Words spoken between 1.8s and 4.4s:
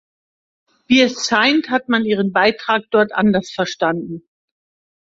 man Ihren Beitrag dort anders verstanden.